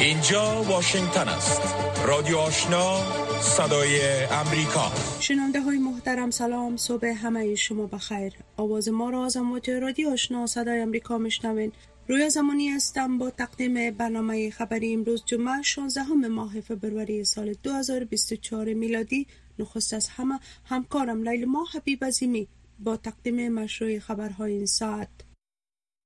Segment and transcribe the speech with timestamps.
[0.00, 1.74] اینجا واشنگتن است.
[2.06, 3.02] رادیو آشنا
[3.40, 4.92] صدای امریکا.
[5.20, 6.76] شنونده های محترم سلام.
[6.76, 8.32] صبح همه شما بخیر.
[8.56, 11.72] آواز ما را از امواج رادیو آشنا صدای امریکا میشنوین.
[12.08, 19.26] روی زمانی هستم با تقدیم برنامه خبری امروز جمعه 16 ماه فبروری سال 2024 میلادی.
[19.58, 22.48] نخست از همه همکارم لیل ماه حبیب عظیمی
[22.78, 25.29] با تقدیم مشروع خبرهای این ساعت.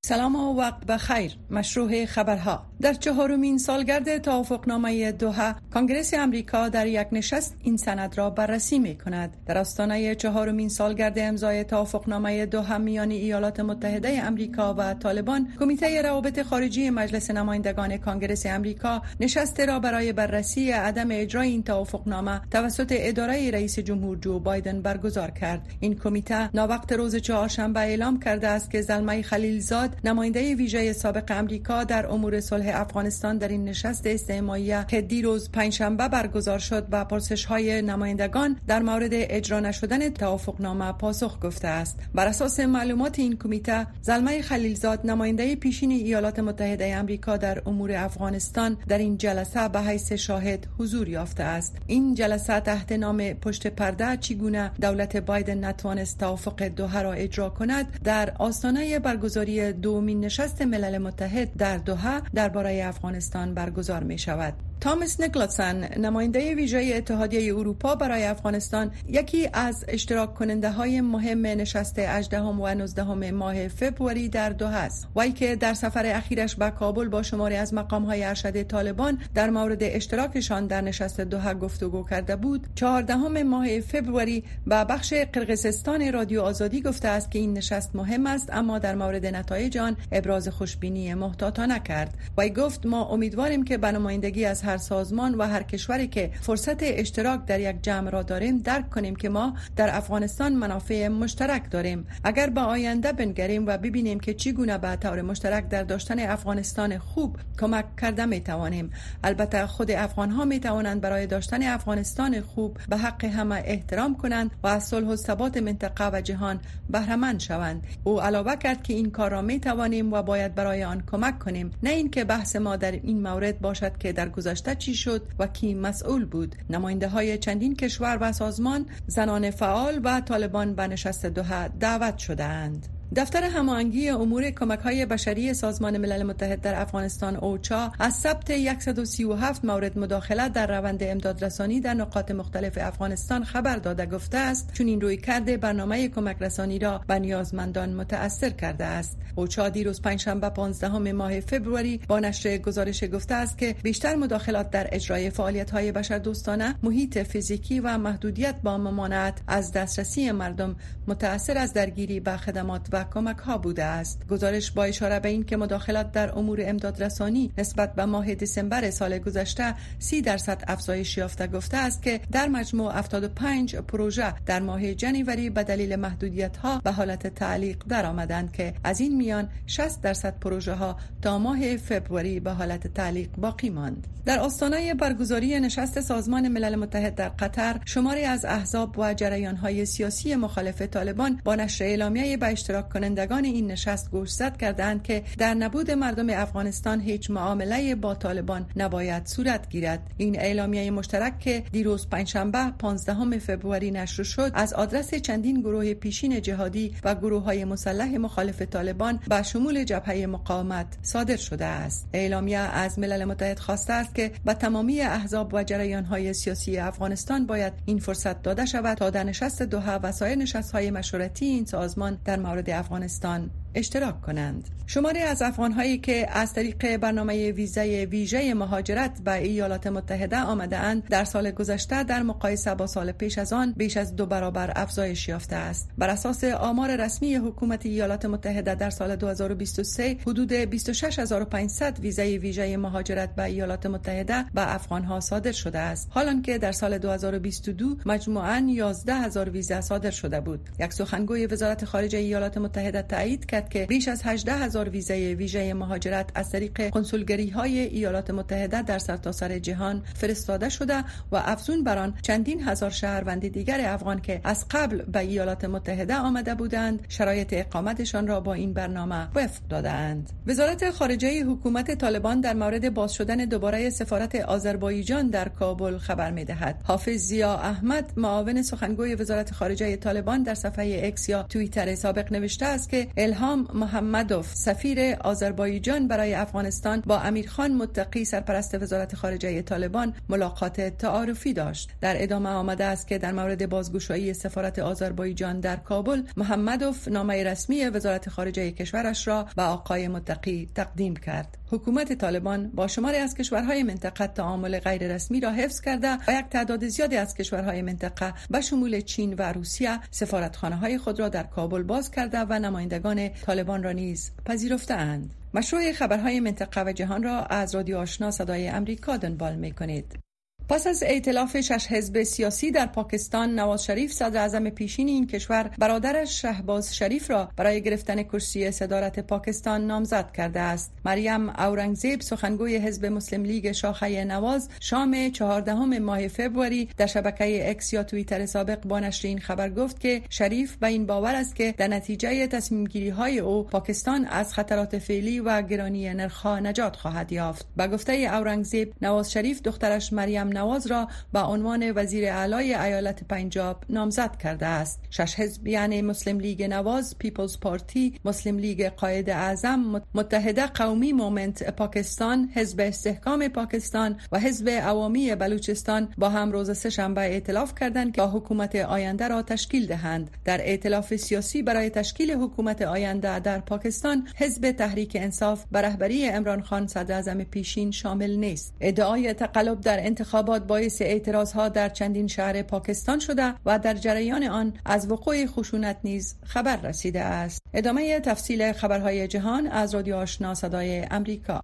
[0.04, 1.36] سلام و وقت بخیر.
[1.50, 2.66] مشروع خبرها.
[2.80, 8.98] در چهارمین سالگرد توافقنامه دوها کانگرس امریکا در یک نشست این سند را بررسی می
[8.98, 16.02] کند در آستانه چهارمین سالگرد امضای توافقنامه دوها میان ایالات متحده امریکا و طالبان کمیته
[16.02, 22.94] روابط خارجی مجلس نمایندگان کانگرس امریکا نشست را برای بررسی عدم اجرای این توافقنامه توسط
[22.96, 25.66] اداره رئیس جمهور جو بایدن برگزار کرد.
[25.80, 31.84] این کمیته ناوقت روز چهارشنبه اعلام کرده است که زلمه خلیلزاد نماینده ویژه سابق امریکا
[31.84, 37.45] در امور صلح افغانستان در این نشست استعمایی که دیروز پنجشنبه برگزار شد و پرسش
[37.45, 41.98] های نمایندگان در مورد اجرا نشدن توافقنامه پاسخ گفته است.
[42.14, 48.77] بر اساس معلومات این کمیته زلمه خلیلزاد نماینده پیشین ایالات متحده امریکا در امور افغانستان
[48.89, 51.77] در این جلسه به حیث شاهد حضور یافته است.
[51.86, 58.01] این جلسه تحت نام پشت پرده چگونه دولت بایدن نتوانست توافق دوحه را اجرا کند
[58.05, 64.54] در آستانه برگزاری دومین نشست ملل متحد در دوحه درباره افغانستان برگزار می شود.
[64.84, 71.98] تامس نیکلاتسن نماینده ویژه اتحادیه اروپا برای افغانستان یکی از اشتراک کننده های مهم نشست
[71.98, 77.08] 18 و 19 ماه فبروری در دوحه است وی که در سفر اخیرش به کابل
[77.08, 82.36] با شماری از مقام های ارشد طالبان در مورد اشتراکشان در نشست دوحه گفتگو کرده
[82.36, 88.27] بود 14 ماه فبروری به بخش قرقیزستان رادیو آزادی گفته است که این نشست مهم
[88.27, 93.78] است اما در مورد نتایج آن ابراز خوشبینی محتاطانه کرد وی گفت ما امیدواریم که
[93.78, 98.23] به نمایندگی از هر سازمان و هر کشوری که فرصت اشتراک در یک جمع را
[98.23, 102.07] داریم درک کنیم که ما در افغانستان منافع مشترک داریم.
[102.24, 107.36] اگر به آینده بنگریم و ببینیم که چگونه به طور مشترک در داشتن افغانستان خوب
[107.61, 108.91] کمک کرده می توانیم.
[109.24, 114.51] البته خود افغان ها می توانند برای داشتن افغانستان خوب به حق همه احترام کنند
[114.62, 116.61] و از صلح و ثبات منطقه و جهان
[116.91, 117.83] بهره شوند.
[118.05, 121.70] او علاوه کرد که این کار را می توانیم و باید برای آن کمک کنیم.
[121.83, 125.75] نه اینکه بحث ما در این مورد باشد که در گذشته چی شد و کی
[125.75, 126.57] مسئول بود.
[126.70, 132.88] نماینده های چندین کشور و سازمان زنان فعال و طالبان به نشست دوحه دعوت شدهاند.
[133.17, 139.65] دفتر هماهنگی امور کمک های بشری سازمان ملل متحد در افغانستان اوچا از ثبت 137
[139.65, 144.70] مورد مداخله در روند امدادرسانی در نقاط مختلف افغانستان خبر داده گفته است.
[144.73, 149.19] چون این روی کرده برنامه کمک رسانی را به نیازمندان متاثر کرده است.
[149.35, 154.88] اوچا دیروز پنجشنبه 15 ماه فبروری با نشر گزارش گفته است که بیشتر مداخلات در
[154.93, 160.76] اجرای فعالیت های بشردوستانه محیط فیزیکی و محدودیت با ممانعت از دسترسی مردم
[161.09, 164.26] متاثر از درگیری به خدمات و کمک ها بوده است.
[164.31, 169.19] گزارش با اشاره به این که مداخلات در امور امدادرسانی نسبت به ماه دسامبر سال
[169.19, 175.50] گذشته 30 درصد افزایش یافته گفته است که در مجموع 75 پروژه در ماه جنوری
[175.50, 180.75] به دلیل محدودیت ها به حالت تعلیق درآمدند که از این میان 60 درصد پروژه
[180.75, 184.06] ها تا ماه فبروری به حالت تعلیق باقی ماند.
[184.26, 189.87] در آستانه برگزاری نشست سازمان ملل متحد در قطر شماری از احزاب و جریان های
[189.87, 195.55] سیاسی مخالف طالبان با نشر اعلامیه به اشتراک کنندگان این نشست گوشزد کردند که در
[195.55, 200.11] نبود مردم افغانستان هیچ معامله با طالبان نباید صورت گیرد.
[200.17, 206.43] این اعلامیه مشترک که دیروز پنجشنبه 15 فوریه نشر شد از آدرس چندین گروه پیشین
[206.43, 212.08] جهادی و گروه های مسلح مخالف طالبان به شمول جبهه مقاومت صادر شده است.
[212.12, 217.46] اعلامیه از ملل متحد خواسته است که به تمامی احزاب و جریان های سیاسی افغانستان
[217.46, 221.64] باید این فرصت داده شود تا در نشست دوحه و سایر نشست های مشورتی این
[221.64, 224.69] سازمان در مورد افغانستان اشتراک کنند.
[224.87, 231.09] شماری از افغانهایی که از طریق برنامه ویزای ویژه مهاجرت به ایالات متحده آمده اند
[231.09, 235.29] در سال گذشته در مقایسه با سال پیش از آن بیش از دو برابر افزایش
[235.29, 235.91] یافته است.
[235.99, 243.35] بر اساس آمار رسمی حکومت ایالات متحده در سال 2023 حدود 26500 ویزای ویژه مهاجرت
[243.35, 246.09] به ایالات متحده به افغانها صادر شده است.
[246.11, 250.61] حالان که در سال 2022 مجموعاً 11000 ویزا صادر شده بود.
[250.81, 255.34] یک سخنگوی وزارت خارجه ایالات متحده تایید کرد کرد که بیش از 18 هزار ویزای
[255.34, 261.37] ویژه مهاجرت از طریق کنسولگری های ایالات متحده در سرتاسر سر جهان فرستاده شده و
[261.37, 266.55] افزون بر آن چندین هزار شهروند دیگر افغان که از قبل به ایالات متحده آمده
[266.55, 272.94] بودند شرایط اقامتشان را با این برنامه وفق دادند وزارت خارجه حکومت طالبان در مورد
[272.94, 279.14] باز شدن دوباره سفارت آذربایجان در کابل خبر می دهد حافظ زیا احمد معاون سخنگوی
[279.14, 285.17] وزارت خارجه طالبان در صفحه اکس یا توییتر سابق نوشته است که الهام محمدوف سفیر
[285.21, 291.91] آذربایجان برای افغانستان با امیرخان متقی سرپرست وزارت خارجه طالبان ملاقات تعارفی داشت.
[292.01, 297.85] در ادامه آمده است که در مورد بازگشایی سفارت آذربایجان در کابل محمدوف نامه رسمی
[297.85, 301.59] وزارت خارجه کشورش را به آقای متقی تقدیم کرد.
[301.71, 306.47] حکومت طالبان با شماری از کشورهای منطقه تعامل غیر رسمی را حفظ کرده و یک
[306.50, 311.43] تعداد زیادی از کشورهای منطقه به شمول چین و روسیه سفارتخانه های خود را در
[311.43, 315.35] کابل باز کرده و نمایندگان طالبان را نیز پذیرفته اند.
[315.55, 320.24] مشروح خبرهای منطقه و جهان را از رادیو آشنا صدای امریکا دنبال می کنید.
[320.69, 325.70] پس از ائتلاف شش حزب سیاسی در پاکستان نواز شریف صدر اعظم پیشین این کشور
[325.78, 330.93] برادرش شهباز شریف را برای گرفتن کرسی صدارت پاکستان نامزد کرده است.
[331.05, 337.93] مریم اورنگزیب سخنگوی حزب مسلم لیگ شاخه نواز شام چهاردهم ماه فوریه در شبکه اکس
[337.93, 341.75] یا توییتر سابق با نشر این خبر گفت که شریف به این باور است که
[341.78, 347.32] در نتیجه تصمیم گیری های او پاکستان از خطرات فعلی و گرانی نرخها نجات خواهد
[347.32, 347.66] یافت.
[347.76, 353.85] به گفته اورنگزیب نواز شریف دخترش مریم نواز را به عنوان وزیر اعلای ایالت پنجاب
[353.89, 355.01] نامزد کرده است.
[355.11, 361.77] شش حزب یعنی مسلم لیگ نواز پیپلز پارتی مسلم لیگ قاید اعظم متحده قومی مومنت
[361.77, 368.23] پاکستان حزب استحکام پاکستان و حزب عوامی بلوچستان با هم روز سهشنبه ائتلاف کردند که
[368.23, 370.31] حکومت آینده را تشکیل دهند.
[370.45, 376.62] در ائتلاف سیاسی برای تشکیل حکومت آینده در پاکستان حزب تحریک انصاف به رهبری عمران
[376.62, 378.75] خان صدر پیشین شامل نیست.
[378.81, 383.94] ادعای تقلب در انتخاب انتخابات باعث اعتراض ها در چندین شهر پاکستان شده و در
[383.94, 387.62] جریان آن از وقوع خشونت نیز خبر رسیده است.
[387.75, 391.61] ادامه تفصیل خبرهای جهان از رادیو آشنا صدای امریکا.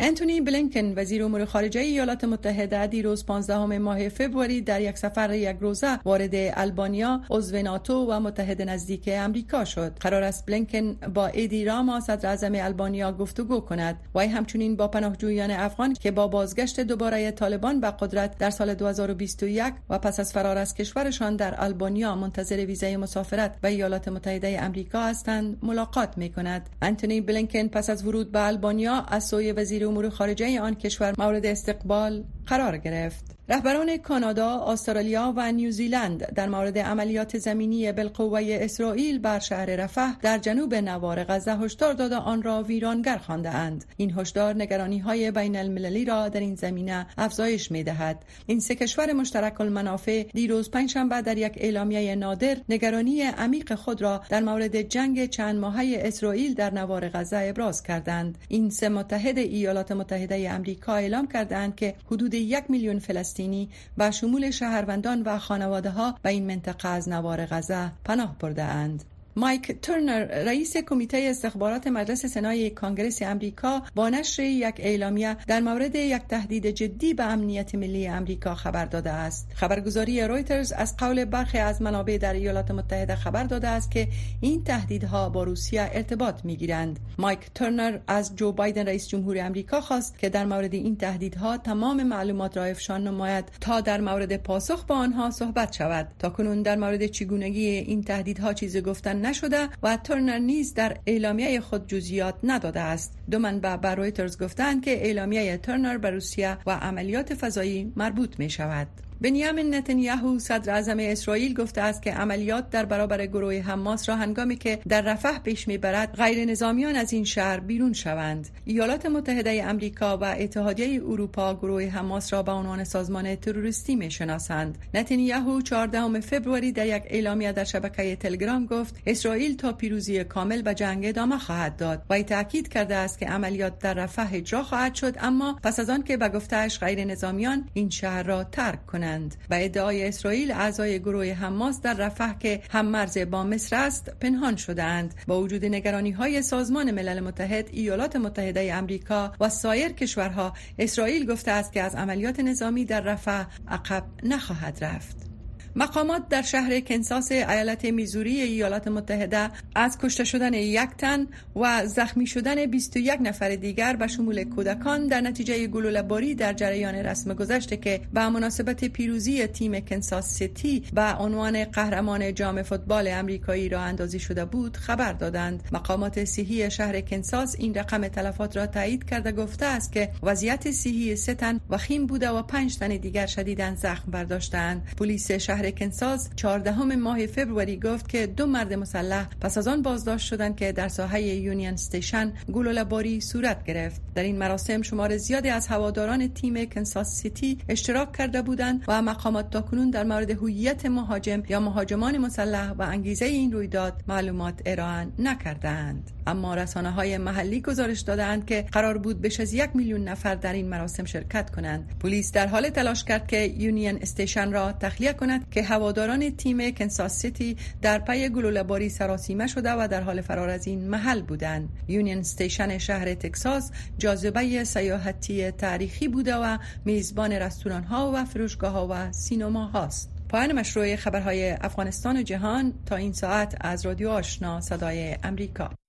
[0.00, 5.56] انتونی بلینکن وزیر امور خارجه ایالات متحده دیروز 15 ماه فوریه در یک سفر یک
[5.60, 9.92] روزه وارد البانیا عضو ناتو و متحد نزدیک امریکا شد.
[10.00, 13.96] قرار است بلینکن با ایدی راما صدر اعظم البانیا گفتگو کند.
[14.14, 19.74] و همچنین با پناهجویان افغان که با بازگشت دوباره طالبان به قدرت در سال 2021
[19.90, 25.02] و پس از فرار از کشورشان در البانیا منتظر ویزای مسافرت به ایالات متحده امریکا
[25.02, 30.08] هستند ملاقات می کند انتونی بلینکن پس از ورود به البانیا از سوی وزیر امور
[30.10, 33.24] خارجه آن کشور مورد استقبال قرار گرفت.
[33.52, 40.38] رهبران کانادا، استرالیا و نیوزیلند در مورد عملیات زمینی بالقوه اسرائیل بر شهر رفح در
[40.38, 43.84] جنوب نوار غزه هشدار داده آن را ویرانگر خوانده اند.
[43.96, 48.24] این هشدار نگرانی های بین المللی را در این زمینه افزایش می دهد.
[48.46, 54.22] این سه کشور مشترک المنافع دیروز پنجشنبه در یک اعلامیه نادر نگرانی عمیق خود را
[54.28, 58.38] در مورد جنگ چند ماهه اسرائیل در نوار غزه ابراز کردند.
[58.48, 63.68] این سه متحد ایالات متحده امریکا اعلام کردند که حدود یک میلیون فلسطینی فلسطینی
[63.98, 69.04] به شمول شهروندان و خانواده ها به این منطقه از نوار غزه پناه برده اند.
[69.36, 75.94] مایک ترنر رئیس کمیته استخبارات مجلس سنای کانگرس امریکا با نشر یک اعلامیه در مورد
[75.94, 79.48] یک تهدید جدی به امنیت ملی امریکا خبر داده است.
[79.54, 84.08] خبرگزاری رویترز از قول برخی از منابع در ایالات متحده خبر داده است که
[84.40, 86.98] این تهدیدها با روسیه ارتباط می‌گیرند.
[87.18, 92.02] مایک ترنر از جو بایدن رئیس جمهور امریکا خواست که در مورد این تهدیدها تمام
[92.02, 96.08] معلومات را افشا نماید تا در مورد پاسخ به آنها صحبت شود.
[96.18, 101.60] تا کنون در مورد چگونگی این تهدیدها چیزی گفته نشده و ترنر نیز در اعلامیه
[101.60, 103.18] خود جزئیات نداده است.
[103.30, 108.50] دو منبع به رویترز گفتند که اعلامیه ترنر به روسیه و عملیات فضایی مربوط می
[108.50, 108.88] شود
[109.22, 114.56] بنیامین نتانیاهو صدر اعظم اسرائیل گفته است که عملیات در برابر گروه حماس را هنگامی
[114.56, 118.48] که در رفح پیش می‌برد غیر نظامیان از این شهر بیرون شوند.
[118.64, 124.78] ایالات متحده امریکا و اتحادیه اروپا گروه حماس را به عنوان سازمان تروریستی می‌شناسند.
[124.94, 130.74] نتانیاهو 14 فوریه در یک اعلامیه در شبکه تلگرام گفت اسرائیل تا پیروزی کامل به
[130.74, 135.14] جنگ ادامه خواهد داد و تاکید کرده است که عملیات در رفح اجرا خواهد شد
[135.20, 139.11] اما پس از آن که به گفتهش غیر نظامیان این شهر را ترک کنند.
[139.12, 144.10] کنند و ادعای اسرائیل اعضای گروه حماس در رفح که هم مرز با مصر است
[144.20, 145.14] پنهان شدهاند.
[145.26, 151.50] با وجود نگرانی های سازمان ملل متحد ایالات متحده امریکا و سایر کشورها اسرائیل گفته
[151.50, 155.31] است که از عملیات نظامی در رفح عقب نخواهد رفت.
[155.76, 161.26] مقامات در شهر کنساس ایالت میزوری ایالات متحده از کشته شدن یک تن
[161.56, 166.94] و زخمی شدن 21 نفر دیگر به شمول کودکان در نتیجه گلوله باری در جریان
[166.94, 173.68] رسم گذشته که به مناسبت پیروزی تیم کنساس سیتی به عنوان قهرمان جام فوتبال امریکایی
[173.68, 175.62] را اندازی شده بود خبر دادند.
[175.72, 181.16] مقامات صحی شهر کنساس این رقم تلفات را تایید کرده گفته است که وضعیت صحی
[181.16, 186.96] سه تن وخیم بوده و پنج تن دیگر شدیداً زخم برداشتند پلیس شهر کنساس 14
[186.96, 191.22] ماه فوریه گفت که دو مرد مسلح پس از آن بازداشت شدند که در ساحه
[191.22, 194.00] یونین استیشن گلوله باری صورت گرفت.
[194.14, 199.50] در این مراسم شمار زیادی از هواداران تیم کنساس سیتی اشتراک کرده بودند و مقامات
[199.50, 206.10] تاکنون در مورد هویت مهاجم یا مهاجمان مسلح و انگیزه این رویداد معلومات ارائه نکردند.
[206.26, 210.52] اما رسانه های محلی گزارش دادند که قرار بود بیش از یک میلیون نفر در
[210.52, 211.94] این مراسم شرکت کنند.
[212.00, 217.18] پلیس در حال تلاش کرد که یونین استیشن را تخلیه کند که هواداران تیم کنساس
[217.18, 221.68] سیتی در پی گلوله‌باری سراسیمه شده و در حال فرار از این محل بودند.
[221.88, 228.88] یونین استیشن شهر تکساس جاذبه سیاحتی تاریخی بوده و میزبان رستوران ها و فروشگاه ها
[228.90, 230.10] و سینما هاست.
[230.28, 235.81] پایان مشروع خبرهای افغانستان و جهان تا این ساعت از رادیو آشنا صدای امریکا.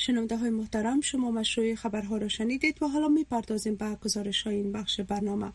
[0.00, 4.54] شنونده های محترم شما مشروع خبرها را شنیدید و حالا می پردازیم به گزارش های
[4.54, 5.52] این بخش برنامه.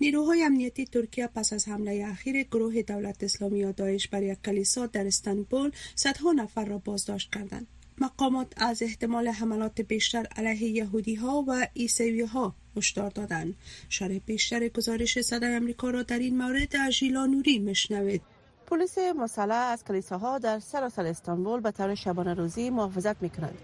[0.00, 4.86] نیروهای امنیتی ترکیه پس از حمله اخیر گروه دولت اسلامی یا داعش بر یک کلیسا
[4.86, 7.66] در استانبول صدها نفر را بازداشت کردند.
[7.98, 13.54] مقامات از احتمال حملات بیشتر علیه یهودی ها و عیسوی ها هشدار دادند.
[13.88, 18.22] شرح بیشتر گزارش صدای امریکا را در این مورد از نوری مشنوید
[18.66, 23.58] پلیس مسلح از کلیساها در سراسر استانبول به طور شبانه روزی محافظت می کنند.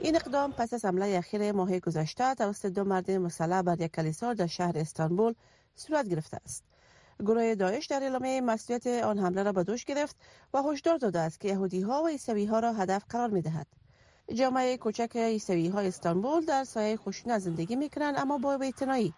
[0.00, 4.34] این اقدام پس از حمله اخیر ماه گذشته توسط دو مرد مسلح بر یک کلیسا
[4.34, 5.34] در شهر استانبول
[5.76, 6.64] صورت گرفته است.
[7.20, 10.16] گروه داعش در اعلامیه مسئولیت آن حمله را به دوش گرفت
[10.54, 13.66] و هشدار داده است که یهودی ها و عیسوی ها را هدف قرار می دهد.
[14.34, 19.14] جامعه کوچک عیسوی های استانبول در سایه خوشنه زندگی می کنند اما با بی‌اعتنایی.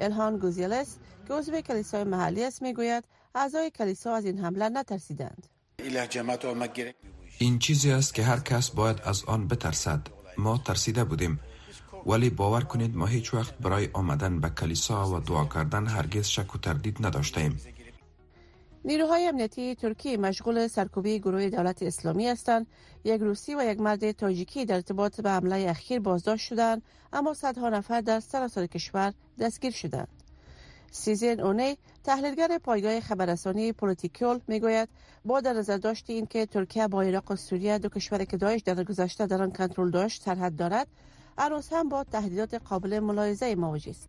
[0.00, 0.96] الهان گوزیلس
[1.28, 5.46] که عضو کلیسای محلی است می‌گوید اعضای کلیسا از این حمله نترسیدند.
[7.38, 10.21] این چیزی است که هر کس باید از آن بترسد.
[10.38, 11.40] ما ترسیده بودیم.
[12.06, 16.54] ولی باور کنید ما هیچ وقت برای آمدن به کلیسا و دعا کردن هرگز شک
[16.54, 17.60] و تردید نداشتیم.
[18.84, 22.66] نیروهای امنیتی ترکی مشغول سرکوبی گروه دولت اسلامی هستند.
[23.04, 27.68] یک روسی و یک مرد تاجیکی در ارتباط به حمله اخیر بازداشت شدند اما صدها
[27.68, 30.21] نفر در سراسر کشور دستگیر شدند.
[30.94, 34.88] سیزین اونی تحلیلگر پایگاه خبررسانی پولیتیکول می‌گوید
[35.24, 38.60] با در نظر داشت این که ترکیه با عراق و سوریه دو کشور که داعش
[38.60, 40.88] در گذشته در آن کنترل داشت سرحد دارد
[41.38, 44.08] هنوز هم با تهدیدات قابل ملاحظه مواجه است.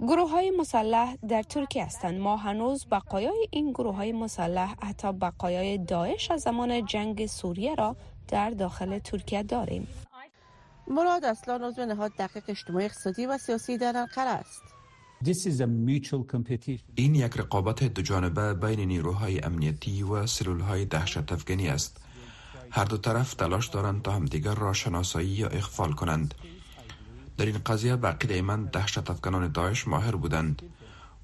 [0.00, 2.20] گروه های مسلح در ترکیه هستند.
[2.20, 7.96] ما هنوز بقایای این گروه های مسلح حتی بقایای داعش از زمان جنگ سوریه را
[8.28, 9.88] در داخل ترکیه داریم.
[10.88, 14.71] مراد اصلا عضو نهاد دقیق اجتماعی اقتصادی و سیاسی در انقره است.
[16.94, 21.96] این یک رقابت دو جانبه بین نیروهای امنیتی و سلول های دهشت افغانی است.
[22.70, 26.34] هر دو طرف تلاش دارند تا همدیگر را شناسایی یا اخفال کنند.
[27.36, 30.62] در این قضیه به عقیده من دهشت افغانان داعش ماهر بودند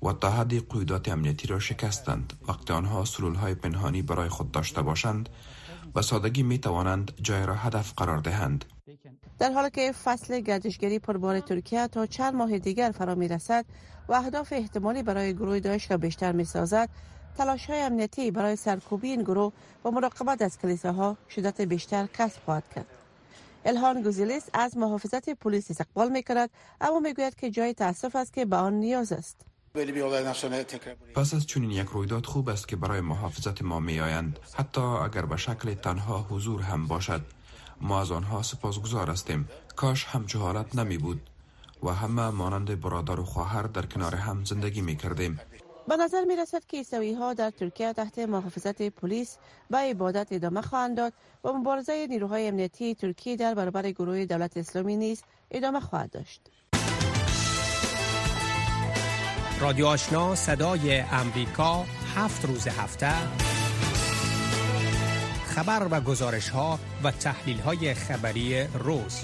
[0.02, 2.32] و تا حدی قیودات امنیتی را شکستند.
[2.48, 5.28] وقتی آنها سلول های پنهانی برای خود داشته باشند
[5.94, 8.64] و سادگی می توانند جای را هدف قرار دهند.
[9.38, 13.64] در حالی که فصل گردشگری پربار ترکیه تا چند ماه دیگر فرا می رسد
[14.08, 16.88] و اهداف احتمالی برای گروه داعش را بیشتر می سازد
[17.38, 19.52] تلاش های امنیتی برای سرکوبی این گروه
[19.84, 22.86] و مراقبت از کلیساها شدت بیشتر کسب خواهد کرد.
[23.64, 28.32] الهان گوزیلیس از محافظت پلیس استقبال می کند اما می گوید که جای تاسف است
[28.32, 29.36] که به آن نیاز است.
[31.14, 35.26] پس از چنین یک رویداد خوب است که برای محافظت ما می آیند حتی اگر
[35.26, 37.37] به شکل تنها حضور هم باشد.
[37.80, 39.48] ما از آنها سپاسگزار هستیم.
[39.76, 41.20] کاش همچه حالت نمی بود.
[41.82, 45.40] و همه مانند برادر و خواهر در کنار هم زندگی می کردیم.
[45.88, 49.36] به نظر می رسد که ایسوی ها در ترکیه تحت محافظت پلیس
[49.70, 51.12] به عبادت ادامه خواهند داد
[51.44, 56.40] و مبارزه نیروهای امنیتی ترکیه در برابر گروه دولت اسلامی نیز ادامه خواهد داشت.
[59.60, 61.84] رادیو آشنا صدای امریکا
[62.16, 63.12] هفت روز هفته.
[65.58, 69.20] خبر و گزارش ها و تحلیل های خبری روز.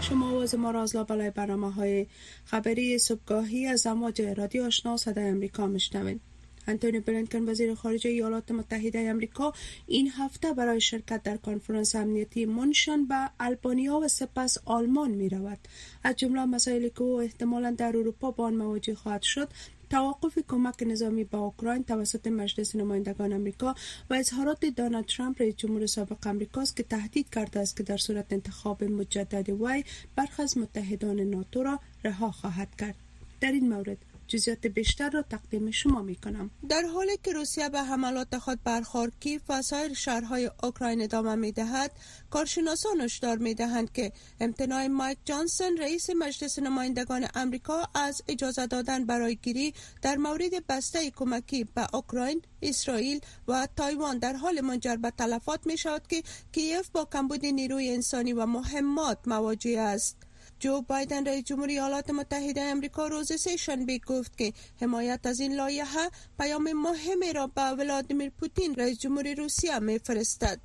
[0.00, 2.06] شما آواز ما را از لابلای برنامه های
[2.44, 6.20] خبری صبحگاهی از امواج رادیو آشنا صدای امریکا میشنوید.
[6.68, 9.52] انتونی بلینکن وزیر خارجه ایالات متحده امریکا
[9.86, 15.58] این هفته برای شرکت در کنفرانس امنیتی منشن به البانیا و سپس آلمان می رود
[16.04, 19.48] از جمله مسائلی که او احتمالا در اروپا با آن مواجه خواهد شد
[19.90, 23.74] توقف کمک نظامی به اوکراین توسط مجلس نمایندگان امریکا
[24.10, 28.32] و اظهارات دونالد ترامپ رئیس جمهور سابق امریکاست که تهدید کرده است که در صورت
[28.32, 29.84] انتخاب مجدد وی
[30.16, 32.94] برخی از متحدان ناتو را رها خواهد کرد.
[33.40, 37.82] در این مورد جزئیات بیشتر را تقدیم شما می کنم در حالی که روسیه به
[37.82, 41.92] حملات خود بر خارکیف و سایر شهرهای اوکراین ادامه می دهد
[42.30, 49.06] کارشناسان هشدار می دهند که امتناع مایک جانسون رئیس مجلس نمایندگان امریکا از اجازه دادن
[49.06, 54.18] برای گیری در مورد بسته کمکی به اوکراین اسرائیل و تایوان.
[54.18, 59.18] در حال منجر به تلفات می شود که کیف با کمبود نیروی انسانی و مهمات
[59.26, 60.27] مواجه است.
[60.60, 65.56] جو بایدن رئیس جمهوری ایالات متحده امریکا روز سه شنبه گفت که حمایت از این
[65.56, 70.60] لایحه پیام مهمی را به ولادیمیر پوتین رئیس جمهوری روسیه میفرستد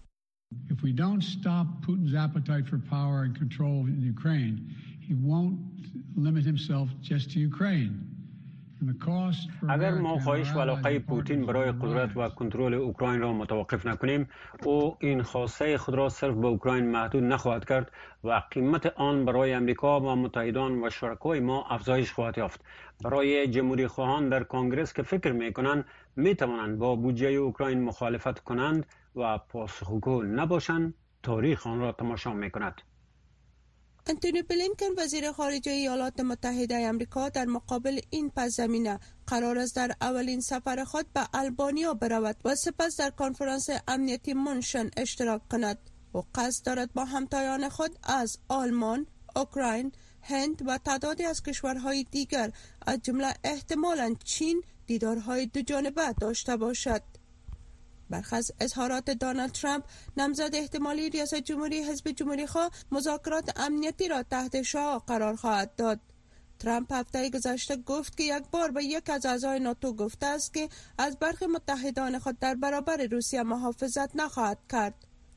[0.69, 4.55] If we don't stop Putin's appetite for power and control in Ukraine,
[5.07, 5.57] he won't
[6.15, 8.12] limit himself just to Ukraine.
[9.69, 14.29] اگر ما خواهش و علاقه پوتین برای قدرت و کنترل اوکراین را متوقف نکنیم
[14.63, 17.91] او این خواسته خود را صرف به اوکراین محدود نخواهد کرد
[18.23, 22.61] و قیمت آن برای امریکا و متحدان و شرکای ما افزایش خواهد یافت.
[23.03, 25.85] برای جمهوری خواهان در کنگرس که فکر می کنند
[26.15, 28.85] می توانند با بودجه اوکراین مخالفت کنند
[29.15, 32.81] و پاسخگو نباشند تاریخ آن را تماشا می کند
[34.07, 39.91] انتونی بلینکن وزیر خارجه ایالات متحده امریکا در مقابل این پس زمینه قرار است در
[40.01, 45.77] اولین سفر خود به البانیا برود و سپس در کنفرانس امنیتی منشن اشتراک کند
[46.13, 49.91] و قصد دارد با همتایان خود از آلمان، اوکراین،
[50.21, 52.51] هند و تعدادی از کشورهای دیگر
[52.87, 57.01] از جمله احتمالا چین دیدارهای دو جانبه داشته باشد.
[58.13, 59.83] برخ از اظهارات دونالد ترامپ
[60.17, 65.99] نمزد احتمالی ریاست جمهوری حزب جمهوری خواه مذاکرات امنیتی را تحت شاه قرار خواهد داد.
[66.59, 70.69] ترامپ هفته گذشته گفت که یک بار به یک از اعضای ناتو گفته است که
[70.97, 74.95] از برخی متحدان خود در برابر روسیه محافظت نخواهد کرد.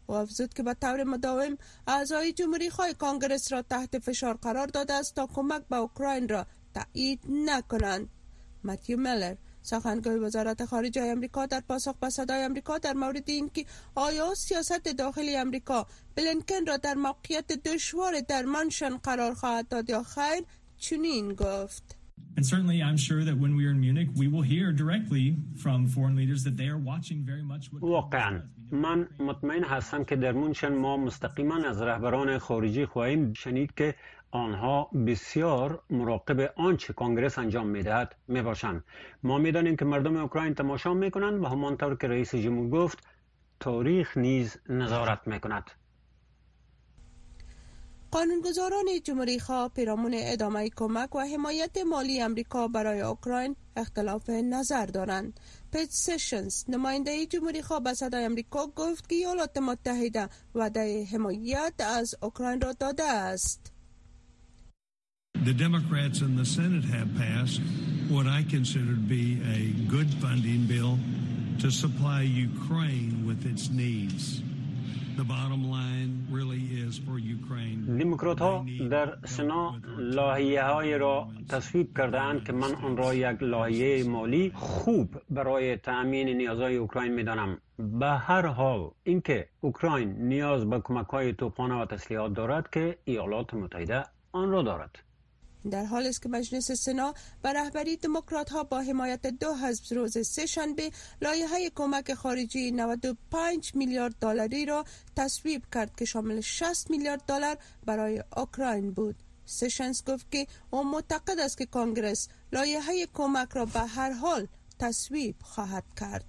[0.08, 4.94] و افزود که به طور مداوم اعضای جمهوری خواه کانگرس را تحت فشار قرار داده
[4.94, 8.08] است تا کمک به اوکراین را تایید نکنند.
[8.64, 9.34] متیو ملر
[9.66, 15.36] سخنگوی وزارت خارجه امریکا در پاسخ به صدای امریکا در مورد اینکه آیا سیاست داخلی
[15.36, 20.42] امریکا بلنکن را در موقعیت دشوار در منشن قرار خواهد داد یا خیر
[20.78, 21.96] چنین گفت
[22.36, 25.78] And certainly, I'm sure that when we are in Munich, we will hear directly from
[25.94, 27.82] foreign leaders that they are watching very much what.
[27.82, 33.94] واقعا من مطمئن هستم که در منشن ما مستقیما از رهبران خارجی خواهیم شنید که
[34.30, 38.84] آنها بسیار مراقب آنچه کنگرس انجام می‌دهد می‌باشند
[39.22, 42.98] ما می‌دانیم که مردم اوکراین تماشا می‌کنند و همانطور که رئیس جمهور گفت
[43.60, 45.70] تاریخ نیز نظارت می‌کند
[48.10, 55.40] قانونگذاران جمهوری خواه پیرامون ادامه کمک و حمایت مالی امریکا برای اوکراین اختلاف نظر دارند.
[55.72, 62.14] پیت سشنز نماینده جمهوری خواه به صدای امریکا گفت که ایالات متحده وعده حمایت از
[62.22, 63.75] اوکراین را داده است.
[65.46, 67.60] The Democrats in the Senate have passed
[68.08, 69.60] what I consider to be a
[69.94, 70.98] good funding bill
[71.62, 74.42] to supply Ukraine with its needs.
[75.16, 77.78] The bottom line really is for Ukraine.
[77.98, 84.04] دموکرات ها در سنا لاهیه های را تصویب کردند که من آن را یک لاهیه
[84.04, 87.58] مالی خوب برای تأمین نیازهای اوکراین می دانم.
[87.78, 93.54] به هر حال اینکه اوکراین نیاز به کمک های توپانه و تسلیحات دارد که ایالات
[93.54, 95.05] متحده آن را دارد.
[95.70, 100.26] در حال است که مجلس سنا به رهبری دموکرات ها با حمایت دو حزب روز
[100.26, 100.90] سه شنبه
[101.22, 104.84] لایحه کمک خارجی 95 میلیارد دلاری را
[105.16, 109.16] تصویب کرد که شامل 60 میلیارد دلار برای اوکراین بود.
[109.46, 114.46] سشنز گفت که او معتقد است که کنگرس لایحه کمک را به هر حال
[114.78, 116.24] تصویب خواهد کرد.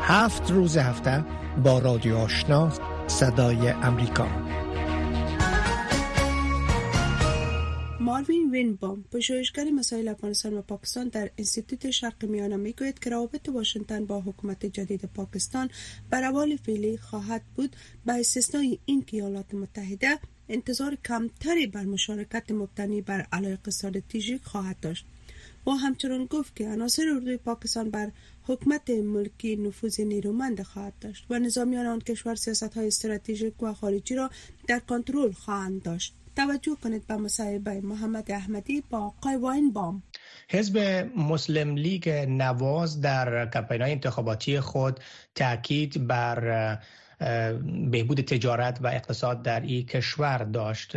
[0.00, 1.24] هفت روز هفته
[1.64, 2.72] با رادیو آشنا
[3.06, 4.63] صدای امریکا.
[8.14, 14.04] ماروین وینبام پژوهشگر مسائل افغانستان و پاکستان در انستیتوت شرق میانه می‌گوید که روابط واشنگتن
[14.04, 15.70] با حکومت جدید پاکستان
[16.10, 17.76] بر روال فعلی خواهد بود.
[18.06, 25.06] به استثنای اینکه ایالات متحده انتظار کمتری بر مشارکت مبتنی بر علایق استراتژیک خواهد داشت.
[25.66, 28.10] و همچنان گفت که عناصر اردوی پاکستان بر
[28.42, 34.14] حکومت ملکی نفوذ نیرومند خواهد داشت و نظامیان آن کشور سیاست های استراتژیک و خارجی
[34.14, 34.30] را
[34.68, 36.14] در کنترل خواهند داشت.
[36.36, 40.02] توجه کنید به مصاحبه محمد احمدی با آقای واین بام
[40.50, 40.78] حزب
[41.16, 45.00] مسلم لیگ نواز در کمپین انتخاباتی خود
[45.34, 46.78] تاکید بر
[47.90, 50.96] بهبود تجارت و اقتصاد در این کشور داشت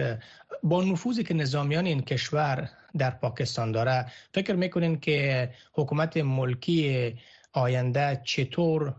[0.64, 7.16] با نفوذی که نظامیان این کشور در پاکستان داره فکر می‌کنین که حکومت ملکی
[7.54, 8.96] آینده چطور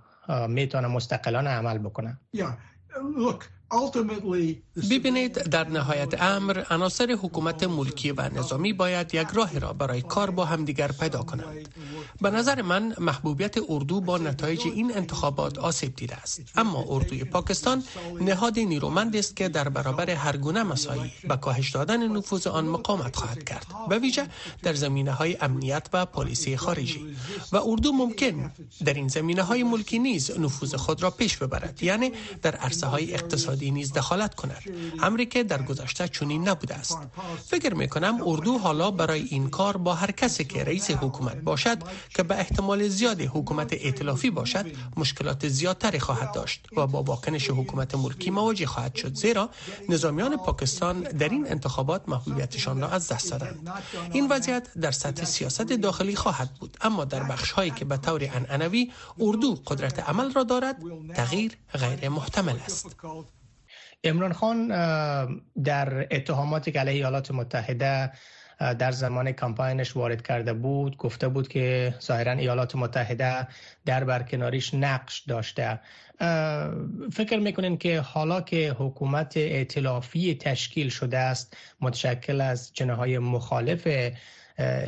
[0.49, 2.19] می‌تونه مستقلانه عمل بکنه؟
[4.91, 10.31] ببینید در نهایت امر عناصر حکومت ملکی و نظامی باید یک راه را برای کار
[10.31, 11.69] با همدیگر پیدا کنند.
[12.21, 16.41] به نظر من محبوبیت اردو با نتایج این انتخابات آسیب دیده است.
[16.57, 17.85] اما اردوی پاکستان
[18.21, 23.17] نهاد نیرومند است که در برابر هر گونه مسایی به کاهش دادن نفوذ آن مقاومت
[23.17, 23.67] خواهد کرد.
[23.89, 24.27] به ویژه
[24.63, 27.17] در زمینه های امنیت و پلیسی خارجی.
[27.53, 28.53] و اردو ممکن
[28.85, 31.83] در این زمینه های ملکی نیز نفوذ خود را پیش ببرد.
[31.83, 34.63] یعنی در عرصه های اقتصادی نیز دخالت کند.
[35.03, 36.99] امری که در گذشته چنین نبوده است.
[37.47, 41.79] فکر می کنم اردو حالا برای این کار با هر کسی که رئیس حکومت باشد
[42.15, 44.67] که به احتمال زیاد حکومت ائتلافی باشد
[44.97, 49.51] مشکلات زیادتری خواهد داشت و با واکنش حکومت ملکی مواجه خواهد شد زیرا
[49.89, 53.69] نظامیان پاکستان در این انتخابات محبوبیتشان را از دست دادند.
[54.13, 58.29] این وضعیت در سطح سیاست داخلی خواهد بود اما در بخش هایی که به طور
[58.33, 60.77] انعنوی اردو قدرت عمل را دارد
[61.15, 62.97] تغییر غیر محتمل است.
[64.05, 64.69] امران خان
[65.65, 68.13] در اتهاماتی که علیه ایالات متحده
[68.59, 73.49] در زمان کمپاینش وارد کرده بود گفته بود که ظاهرا ایالات متحده
[73.87, 75.81] در برکناریش نقش داشته.
[77.13, 83.89] فکر می‌کنین که حالا که حکومت ائتلافی تشکیل شده است متشکل از جناهای مخالف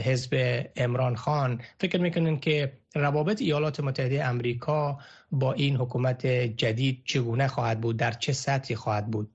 [0.05, 4.99] حزب امران خان فکر می‌کنین که روابط ایالات متحده امریکا
[5.33, 9.31] با این حکومت جدید چگونه خواهد بود؟ در چه سطحی خواهد بود؟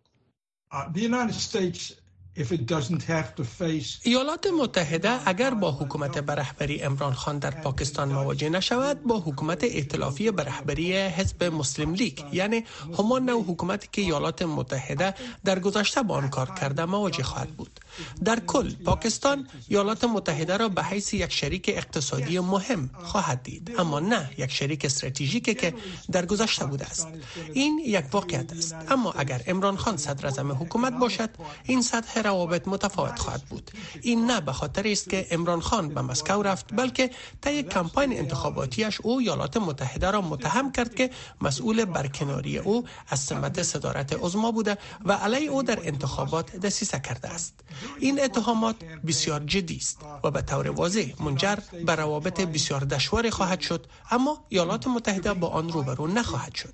[4.03, 10.31] ایالات متحده اگر با حکومت برهبری امران خان در پاکستان مواجه نشود با حکومت ائتلافی
[10.31, 12.63] برهبری حزب مسلم لیگ یعنی
[12.99, 15.13] همان نوع حکومتی که ایالات متحده
[15.45, 17.79] در گذشته با آن کار کرده مواجه خواهد بود.
[18.25, 23.99] در کل پاکستان ایالات متحده را به حیث یک شریک اقتصادی مهم خواهد دید اما
[23.99, 25.73] نه یک شریک استراتژیکی که
[26.11, 27.07] در گذشته بوده است.
[27.53, 28.75] این یک واقعیت است.
[28.89, 31.29] اما اگر امران خان صدر حکومت باشد
[31.63, 33.71] این سطح روابط متفاوت خواهد بود.
[34.01, 37.11] این نه به خاطر است که امران خان به مسکو رفت بلکه
[37.41, 41.09] طی کمپاین انتخاباتیش او ایالات متحده را متهم کرد که
[41.41, 47.29] مسئول برکناری او از سمت صدارت عظما بوده و علی او در انتخابات دسیسه کرده
[47.29, 47.53] است.
[47.99, 48.75] این اتهامات
[49.07, 54.45] بسیار جدی است و به طور واضح منجر به روابط بسیار دشواری خواهد شد اما
[54.49, 56.73] ایالات متحده با آن روبرو نخواهد شد.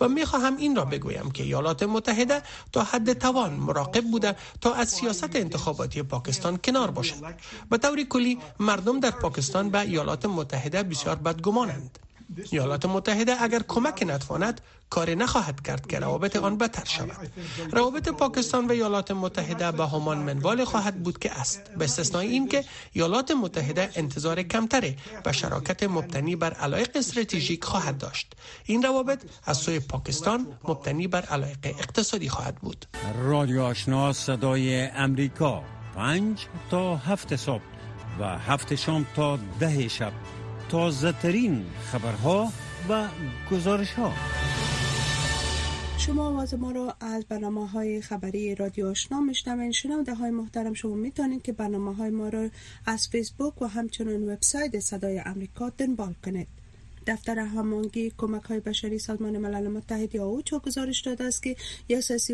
[0.00, 4.74] و می خواهم این را بگویم که ایالات متحده تا حد توان مراقب بوده تا
[4.74, 7.34] از سیاست انتخاباتی پاکستان کنار باشد.
[7.70, 11.98] به طور کلی مردم در پاکستان به ایالات متحده بسیار بدگمانند.
[12.50, 17.32] ایالات متحده اگر کمک نتواند کاری نخواهد کرد که روابط آن بهتر شود.
[17.72, 21.60] روابط پاکستان و ایالات متحده به همان منوال خواهد بود که است.
[21.78, 28.32] به استثنای اینکه ایالات متحده انتظار کمتری به شراکت مبتنی بر علایق استراتژیک خواهد داشت.
[28.64, 32.86] این روابط از سوی پاکستان مبتنی بر علایق اقتصادی خواهد بود.
[33.22, 35.62] رادیو آشنا صدای امریکا.
[35.94, 37.62] پنج تا هفت صبح
[38.20, 40.12] و هفت شام تا ده شب.
[40.70, 42.52] تازه ترین خبرها
[42.88, 43.08] و
[43.50, 44.12] گزارش ها
[45.98, 50.94] شما آواز ما را از برنامه های خبری رادیو آشنا میشنوین شنونده های محترم شما
[50.94, 52.48] می‌تونید که برنامه های ما را
[52.86, 56.59] از فیسبوک و همچنان وبسایت صدای امریکا دنبال کنید.
[57.10, 61.56] دفتر همانگی کمک های بشری سازمان ملل متحد یا اوچو گزارش داده است که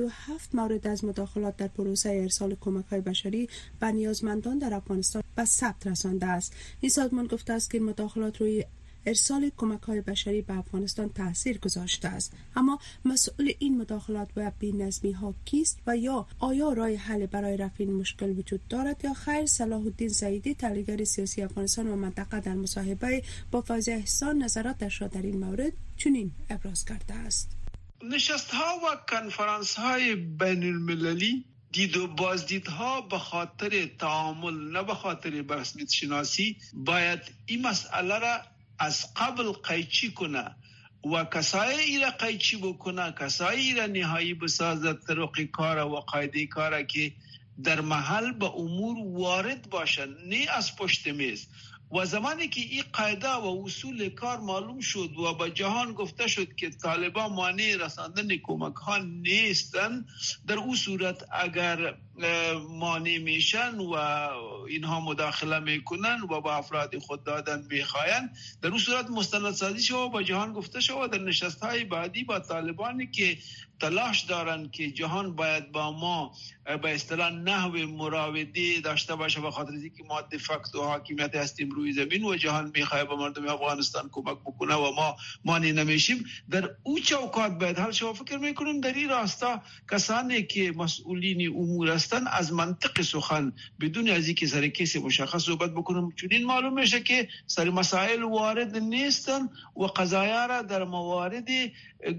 [0.01, 3.49] و هفت مورد از مداخلات در پروسه ارسال کمک های بشری
[3.81, 6.53] به نیازمندان در افغانستان به ثبت رسانده است.
[6.81, 8.65] این سازمان گفته است که مداخلات روی
[9.07, 12.33] ارسال کمک های بشری به افغانستان تاثیر گذاشته است.
[12.57, 17.75] اما مسئول این مداخلات و نظمی ها کیست و یا آیا راه حل برای رفع
[17.79, 22.55] این مشکل وجود دارد یا خیر؟ صلاح الدین زیدی تحلیلگر سیاسی افغانستان و منطقه در
[22.55, 27.57] مصاحبه با فاز احسان نظراتش را در این مورد چنین ابراز کرده است.
[28.03, 34.95] نشست ها و کنفرانس های بین المللی دید و بازدیدها به خاطر تعامل نه به
[34.95, 38.39] خاطر رسمیت شناسی باید این مسئله را
[38.79, 40.57] از قبل قیچی کنه.
[41.13, 47.13] و کسای ایره قیچی بکنه کسای ایره نهایی بسازد طرق کار و قاعده کار که
[47.65, 51.47] در محل به امور وارد باشن نه از پشت میز.
[51.93, 56.55] و زمانی که این قاعده و اصول کار معلوم شد و به جهان گفته شد
[56.55, 60.07] که طالبان مانع رساندن کمک ها نیستن
[60.47, 61.95] در او صورت اگر
[62.71, 63.95] مانع میشن و
[64.69, 68.31] اینها مداخله می‌کنن و با افراد خود دادن می‌خواین.
[68.63, 72.25] در اون صورت مستند سازی شد و با جهان گفته شد در نشست های بعدی
[72.25, 73.39] با طالبانی که
[73.81, 76.35] تلاش دارند که جهان باید با ما
[76.83, 81.93] به اصطلاح نحو مراوده داشته باشه به خاطر اینکه ما دفکت و حاکمیت هستیم روی
[81.93, 86.25] زمین و جهان می‌خواه به مردم افغانستان کمک بکنه و ما مانی نمیشیم.
[86.51, 91.91] در او چوکات باید حل شما فکر می‌کنم در این راستا کسانی که مسئولین امور
[92.07, 96.75] هستند از منطق سخن بدون از اینکه سر کسی مشخص صحبت بکنم چون این معلوم
[96.75, 101.49] میشه که سر مسائل وارد نیستن و قضایا را در موارد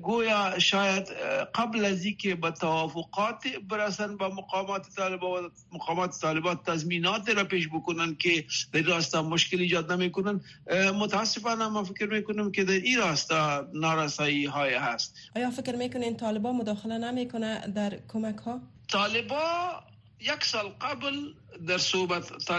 [0.01, 1.07] گویا شاید
[1.55, 8.15] قبل از اینکه به توافقات برسن با مقامات طالبان مقامات طالبات تضمینات را پیش بکنن
[8.15, 10.41] که در راستا مشکل ایجاد نمی‌کنن.
[10.99, 15.15] متاسفانه ما فکر می‌کنم که در این راستا نارسایی های هست.
[15.35, 19.83] آیا فکر می‌کنین طالبان مداخله نمی‌کنه در کمک ها طالبان
[20.19, 21.33] یک سال قبل
[21.67, 22.51] در صحبت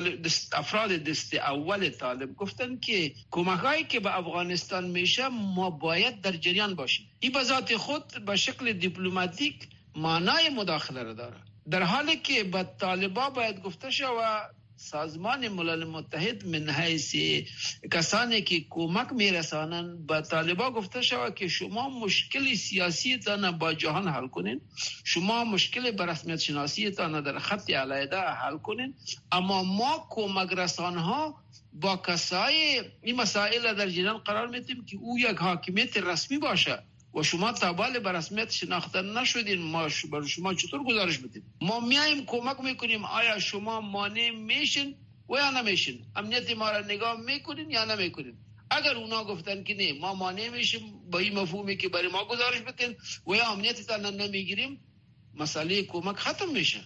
[0.53, 6.75] افراد دست اول طالب گفتن که کمک که به افغانستان میشه ما باید در جریان
[6.75, 7.11] باشیم.
[7.21, 11.37] این به ذات خود به شکل دیپلماتیک معنای مداخله را داره.
[11.71, 17.15] در حالی که به طالبا باید گفته شود سازمان ملل متحد من حیث
[17.93, 24.09] کسانی که کمک میرسانند به طالبا گفته شود که شما مشکل سیاسی تان با جهان
[24.09, 24.61] حل کنین.
[25.05, 28.95] شما مشکل به رسمیت شناسی تان در خط علیده حل کنین.
[29.33, 35.19] اما ما کمک رسان ها با کسای این مسائل در جریان قرار میتیم که او
[35.19, 36.83] یک حاکمیت رسمی باشه.
[37.15, 42.27] و شما تابال به رسمیت شناخته نشدین ما بر شما چطور گزارش بدیم ما میایم
[42.27, 44.95] کمک می‌کنیم آیا شما مانع میشین
[45.29, 48.35] و یا نمیشین؟ امنیت ما را نگاه می‌کنین یا نمی‌کنین؟
[48.71, 52.61] اگر اونا گفتن که نه ما مانع میشیم با این مفهومی که برای ما گزارش
[52.61, 54.81] بدین و یا امنیت تا نمی‌گیریم
[55.35, 56.81] مسئله کمک ختم میشه.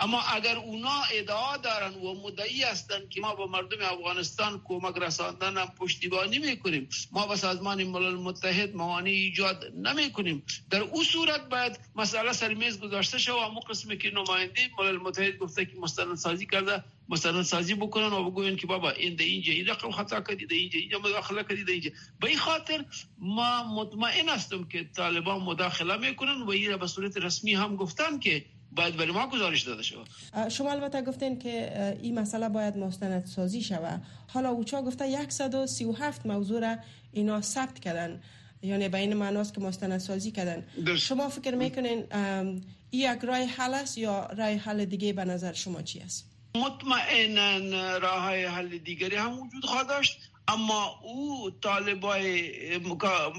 [0.00, 5.56] اما اگر اونا ادعا دارن و مدعی هستند که ما با مردم افغانستان کمک رساندن
[5.56, 10.42] هم پشتیبانی می‌کنیم ما با سازمان ملل متحد موانع ایجاد نمی‌کنیم.
[10.70, 14.96] در او صورت باید مسئله سر میز گذاشته شود و امو قسمی که نماینده ملل
[14.96, 19.24] متحد گفته که مستند سازی کرده مستند سازی بکنن و بگوین که بابا این ده
[19.24, 21.90] اینجا این رقم خطا کردی ده اینجا اینجا مداخله کردی ده اینجا.
[22.20, 22.84] به این خاطر
[23.18, 28.44] ما مطمئن هستم که طالبان مداخله می‌کنن و این به صورت رسمی هم گفتن که
[28.72, 30.08] باید برای ما گزارش داده شود
[30.48, 34.02] شما البته گفتین که این مسئله باید مستند سازی شود.
[34.28, 36.76] حالا اوچا گفته 137 موضوع را
[37.12, 38.22] اینا ثبت کردن.
[38.62, 40.66] یعنی به این معناست که مستند سازی کردن.
[40.96, 45.82] شما فکر می‌کنین این یک رای حل است یا رای حل دیگه به نظر شما
[45.82, 50.29] چی است؟ مطمئنا راه حل دیگری هم وجود خواهد داشت.
[50.48, 52.50] اما او طالبای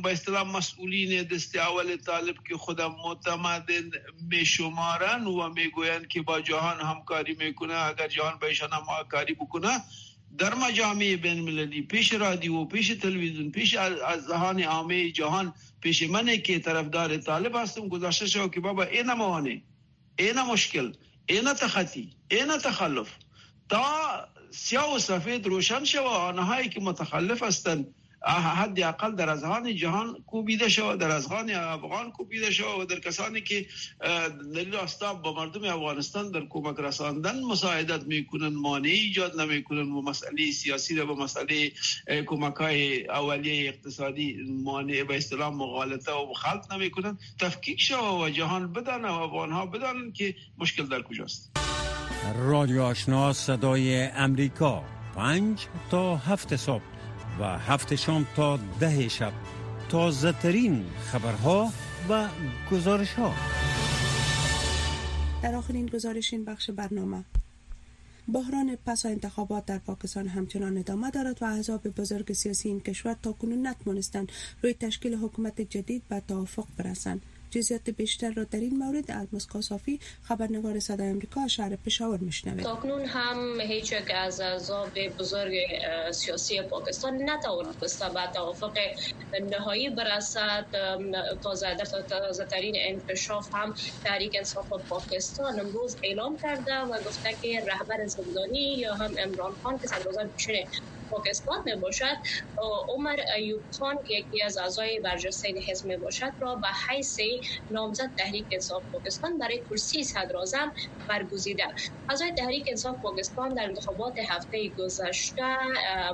[0.04, 3.70] به اصطلاح مسئولین دست اول طالب که خودم معتمد
[4.30, 9.82] میشمارن و می‌گویند که با جهان همکاری می‌کنه اگر جهان به ایشان همکاری بکنه
[10.38, 16.38] در مجامع بین المللی پیش رادیو پیش تلویزیون پیش از ذهان عامه جهان پیش منه
[16.38, 19.62] که طرفدار طالب هستم گذاشته شو که بابا این موانع
[20.20, 20.94] این مشکل
[21.26, 23.16] این تخطی این تخلف
[23.70, 23.84] تا
[24.52, 31.00] سیاه و سفید روشن شود آنهایی که متخلف هستند حد اقل در جهان کوبیده شود
[31.00, 33.66] در افغان کوبیده شود و در کسانی که
[34.54, 40.52] دلیل راستا با مردم افغانستان در کمک رساندن مساعدت می‌کنن مانع ایجاد نمی‌کنن و مسئله
[40.52, 41.72] سیاسی و مسئله
[42.26, 47.18] کمک های اولیه اقتصادی مانع به اصطلاح مغالطه و خلط نمی‌کنن.
[47.40, 51.71] تفکیک شود و جهان بدانه و افغان ها بدانن که مشکل در کجاست.
[52.30, 54.84] رادیو آشنا صدای امریکا.
[55.16, 56.84] پنج تا هفت صبح
[57.40, 59.34] و هفت شام تا ده شب.
[59.90, 61.72] تازه ترین خبرها
[62.10, 62.28] و
[62.72, 63.34] گزارش ها
[65.44, 67.24] در آخرین گزارش این بخش برنامه.
[68.34, 73.32] بحران پس انتخابات در پاکستان همچنان ادامه دارد و احزاب بزرگ سیاسی این کشور تا
[73.32, 74.32] کنون نتوانستند
[74.64, 77.22] روی تشکیل حکومت جدید به توافق برسند.
[77.52, 82.64] جزئیات بیشتر را در این مورد مسکو صافی خبرنگار صدای آمریکا شهر پشاور میشنوید.
[82.64, 85.54] تاکنون هم هیچ یک از اعضاب بزرگ
[86.12, 88.78] سیاسی پاکستان نتوانسته به توافق
[89.52, 90.66] نهایی برسد.
[91.44, 91.76] تازه
[92.10, 98.76] تازه ترین انکشاف هم تحریک انصاف پاکستان امروز اعلام کرده و گفته که رهبر زندانی
[98.78, 100.68] یا هم عمران خان که صدر پیشین
[101.12, 102.18] پاکستان می باشد
[102.90, 107.20] عمر ایوب خان که یکی از اعضای برجسته حزب می باشد را به حیث
[107.72, 110.36] نامزد تحریک انصاف پاکستان برای کرسی صدر
[111.08, 111.64] برگزیده.
[112.10, 115.58] اعضای تحریک انصاف پاکستان در انتخابات هفته گذشته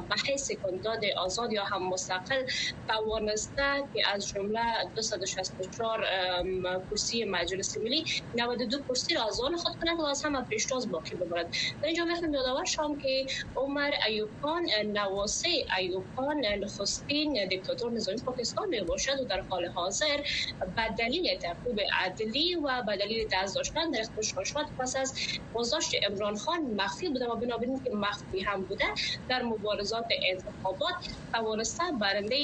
[0.10, 2.44] به حیث کاندید آزاد یا هم مستقل
[2.88, 4.60] توانسته که از جمله
[4.96, 6.06] 264
[6.92, 8.06] کرسی مجلس ملی
[8.36, 11.48] 92 کرسی را از آن خود کند و از همه پیشتاز باقی ببرد
[11.82, 18.18] در اینجا می‌خوایم یادآور شام که عمر ایوب خان نواسه ایوب خان نخستین دیکتاتور نظامی
[18.26, 20.18] پاکستان می باشد و در حال حاضر
[20.76, 25.14] به دلیل تعقیب عدلی و به دلیل دست داشتن در اختشاشات پس از
[25.54, 28.86] بازداشت عمران خان مخفی بوده و بنابراین که مخفی هم بوده
[29.30, 30.96] در مبارزات انتخابات
[31.34, 32.38] توانسته برنده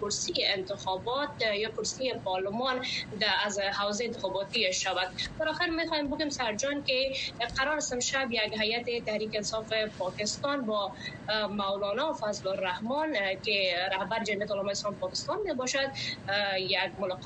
[0.00, 1.28] کرسی انتخابات
[1.60, 2.84] یا کرسی پارلمان
[3.44, 5.08] از حوزه انتخاباتی شود.
[5.40, 7.12] در آخر می‌خوایم بگم سرجان که
[7.58, 10.92] قرار است شب یک هیئت تحریک انصاف پاکستان با
[11.50, 13.12] مولانا فضل الرحمن
[13.44, 15.88] که رهبر جمعیت علمای اسلام پاکستان می باشد
[16.60, 17.16] یک ملاقات